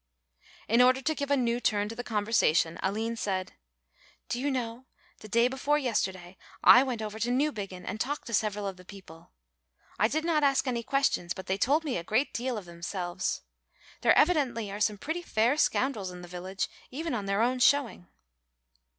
In 0.67 0.81
order 0.81 0.99
to 0.99 1.13
give 1.13 1.29
a 1.29 1.37
new 1.37 1.59
turn 1.59 1.87
to 1.89 1.95
the 1.95 2.03
conversation 2.03 2.79
Aline 2.81 3.17
said: 3.17 3.53
"Do 4.29 4.39
you 4.41 4.49
know, 4.49 4.85
the 5.19 5.27
day 5.27 5.47
before 5.47 5.77
yesterday 5.77 6.37
I 6.63 6.81
went 6.81 7.03
over 7.03 7.19
to 7.19 7.29
Newbiggin 7.29 7.85
and 7.85 8.01
talked 8.01 8.25
to 8.25 8.33
several 8.33 8.65
of 8.65 8.77
the 8.77 8.83
people? 8.83 9.31
I 9.99 10.07
did 10.07 10.25
not 10.25 10.43
ask 10.43 10.65
any 10.65 10.81
questions, 10.81 11.33
but 11.35 11.45
they 11.45 11.59
told 11.59 11.83
me 11.83 11.97
a 11.97 12.03
great 12.03 12.33
deal 12.33 12.57
of 12.57 12.65
themselves. 12.65 13.41
There 14.01 14.17
evidently 14.17 14.71
are 14.71 14.79
some 14.81 14.97
pretty 14.97 15.21
fair 15.21 15.55
scoundrels 15.55 16.09
in 16.09 16.23
the 16.23 16.27
village, 16.27 16.67
even 16.89 17.13
on 17.13 17.27
their 17.27 17.43
own 17.43 17.59
showing." 17.59 18.07